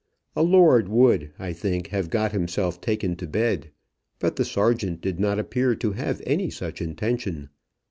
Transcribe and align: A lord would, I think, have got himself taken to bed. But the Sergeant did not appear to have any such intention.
A 0.35 0.41
lord 0.41 0.89
would, 0.89 1.31
I 1.37 1.53
think, 1.53 1.89
have 1.89 2.09
got 2.09 2.31
himself 2.31 2.81
taken 2.81 3.15
to 3.17 3.27
bed. 3.27 3.69
But 4.17 4.35
the 4.35 4.45
Sergeant 4.45 4.99
did 4.99 5.19
not 5.19 5.37
appear 5.37 5.75
to 5.75 5.91
have 5.91 6.23
any 6.25 6.49
such 6.49 6.81
intention. 6.81 7.49